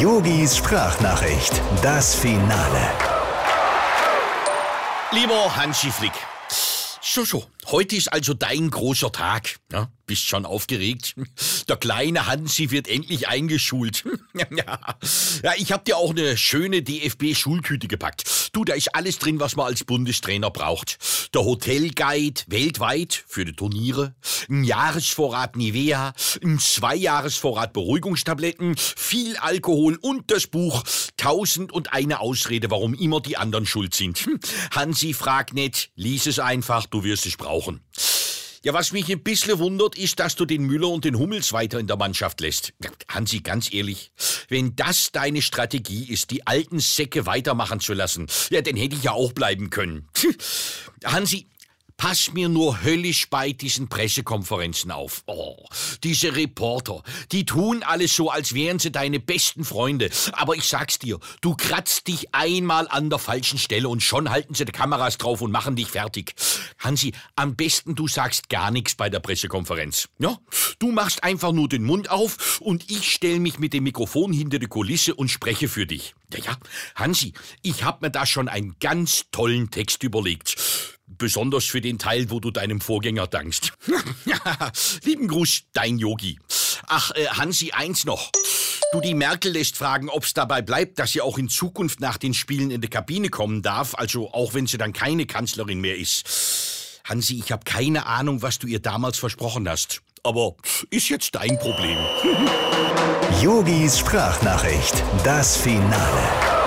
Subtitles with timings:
[0.00, 2.80] Yogis Sprachnachricht, das Finale.
[5.12, 6.14] Lieber Hansi Flick,
[7.02, 9.56] so, heute ist also dein großer Tag.
[9.70, 11.14] Ja, bist schon aufgeregt?
[11.68, 14.02] Der kleine Hansi wird endlich eingeschult.
[14.50, 18.50] ja, ich hab dir auch eine schöne DFB-Schultüte gepackt.
[18.52, 20.98] Du, da ist alles drin, was man als Bundestrainer braucht.
[21.32, 24.16] Der Hotelguide weltweit für die Turniere,
[24.48, 30.82] ein Jahresvorrat Nivea, ein Zweijahresvorrat Beruhigungstabletten, viel Alkohol und das Buch
[31.16, 34.18] Tausend und eine Ausrede, warum immer die anderen schuld sind.
[34.18, 34.40] Hm,
[34.74, 37.80] Hansi, frag nicht, lies es einfach, du wirst es brauchen.
[38.62, 41.78] Ja, was mich ein bisschen wundert, ist, dass du den Müller und den Hummels weiter
[41.78, 42.74] in der Mannschaft lässt.
[43.08, 44.12] Hansi, ganz ehrlich,
[44.48, 49.02] wenn das deine Strategie ist, die alten Säcke weitermachen zu lassen, ja, dann hätte ich
[49.02, 50.08] ja auch bleiben können.
[51.04, 51.46] Hansi,
[52.00, 55.22] Pass mir nur höllisch bei diesen Pressekonferenzen auf.
[55.26, 55.66] Oh,
[56.02, 60.08] diese Reporter, die tun alles so, als wären sie deine besten Freunde.
[60.32, 64.54] Aber ich sag's dir, du kratzt dich einmal an der falschen Stelle und schon halten
[64.54, 66.32] sie die Kameras drauf und machen dich fertig.
[66.78, 70.08] Hansi, am besten du sagst gar nichts bei der Pressekonferenz.
[70.18, 70.38] Ja?
[70.78, 74.58] Du machst einfach nur den Mund auf und ich stell mich mit dem Mikrofon hinter
[74.58, 76.14] die Kulisse und spreche für dich.
[76.32, 76.56] Ja, ja,
[76.94, 80.56] Hansi, ich hab mir da schon einen ganz tollen Text überlegt.
[81.18, 83.72] Besonders für den Teil, wo du deinem Vorgänger dankst.
[85.04, 86.38] Lieben Gruß, dein Yogi.
[86.86, 88.30] Ach, äh, Hansi, eins noch.
[88.92, 92.34] Du, die Merkel lässt fragen, ob's dabei bleibt, dass sie auch in Zukunft nach den
[92.34, 97.00] Spielen in die Kabine kommen darf, also auch wenn sie dann keine Kanzlerin mehr ist.
[97.04, 100.02] Hansi, ich habe keine Ahnung, was du ihr damals versprochen hast.
[100.22, 100.56] Aber
[100.90, 101.98] ist jetzt dein Problem.
[103.42, 106.59] Yogis Sprachnachricht, das Finale.